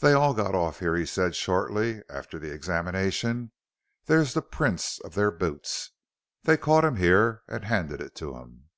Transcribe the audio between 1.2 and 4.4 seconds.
shortly, after the examination; "there's